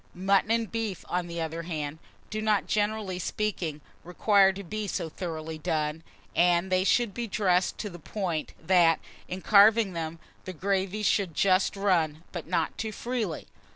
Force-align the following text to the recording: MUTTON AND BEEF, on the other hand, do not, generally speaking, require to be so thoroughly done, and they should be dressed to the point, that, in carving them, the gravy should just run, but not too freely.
MUTTON 0.15 0.49
AND 0.49 0.71
BEEF, 0.71 1.05
on 1.09 1.27
the 1.27 1.39
other 1.39 1.61
hand, 1.61 1.99
do 2.31 2.41
not, 2.41 2.65
generally 2.65 3.19
speaking, 3.19 3.81
require 4.03 4.51
to 4.51 4.63
be 4.63 4.87
so 4.87 5.09
thoroughly 5.09 5.59
done, 5.59 6.01
and 6.35 6.71
they 6.71 6.83
should 6.83 7.13
be 7.13 7.27
dressed 7.27 7.77
to 7.77 7.87
the 7.87 7.99
point, 7.99 8.53
that, 8.59 8.99
in 9.27 9.41
carving 9.41 9.93
them, 9.93 10.17
the 10.45 10.53
gravy 10.53 11.03
should 11.03 11.35
just 11.35 11.75
run, 11.75 12.23
but 12.31 12.47
not 12.47 12.75
too 12.79 12.91
freely. 12.91 13.47